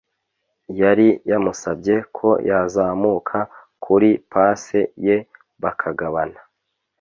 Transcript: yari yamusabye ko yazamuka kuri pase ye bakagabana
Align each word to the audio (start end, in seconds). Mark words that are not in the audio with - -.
yari 0.79 1.07
yamusabye 1.31 1.95
ko 2.17 2.29
yazamuka 2.49 3.37
kuri 3.83 4.09
pase 4.31 4.79
ye 5.05 5.15
bakagabana 5.63 6.39